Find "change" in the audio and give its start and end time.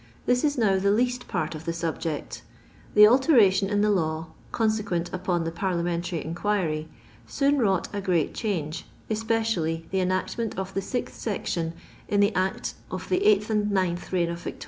8.33-8.87